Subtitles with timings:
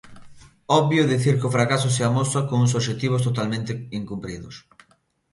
[0.79, 4.55] Obvio dicir que o fracaso se amosa cuns obxectivos totalmente incumpridos.